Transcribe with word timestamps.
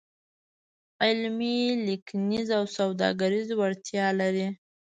علمي، 1.03 1.57
لیکنیز 1.85 2.47
او 2.57 2.63
سوداګریز 2.77 3.47
وړتیا 3.59 4.07
لري. 4.19 4.47